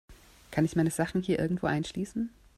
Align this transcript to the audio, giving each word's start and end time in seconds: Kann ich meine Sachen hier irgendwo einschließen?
Kann 0.49 0.65
ich 0.65 0.75
meine 0.75 0.89
Sachen 0.89 1.21
hier 1.21 1.37
irgendwo 1.37 1.67
einschließen? 1.67 2.31